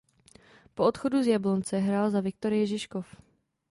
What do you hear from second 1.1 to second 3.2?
z Jablonce hrál za Viktorii Žižkov.